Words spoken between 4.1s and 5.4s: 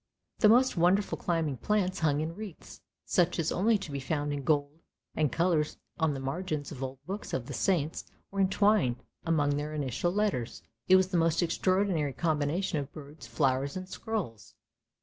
in gold and